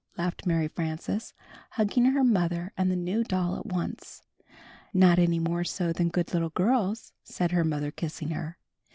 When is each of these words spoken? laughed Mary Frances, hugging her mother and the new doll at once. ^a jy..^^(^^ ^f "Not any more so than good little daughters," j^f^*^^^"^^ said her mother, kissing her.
laughed 0.17 0.47
Mary 0.47 0.67
Frances, 0.67 1.35
hugging 1.73 2.05
her 2.05 2.23
mother 2.23 2.73
and 2.75 2.89
the 2.89 2.95
new 2.95 3.23
doll 3.23 3.55
at 3.55 3.67
once. 3.67 4.23
^a 4.35 4.41
jy..^^(^^ 4.41 4.47
^f 4.47 4.49
"Not 4.95 5.19
any 5.19 5.37
more 5.37 5.63
so 5.63 5.93
than 5.93 6.09
good 6.09 6.33
little 6.33 6.49
daughters," 6.55 7.11
j^f^*^^^"^^ 7.11 7.11
said 7.31 7.51
her 7.51 7.63
mother, 7.63 7.91
kissing 7.91 8.29
her. 8.31 8.57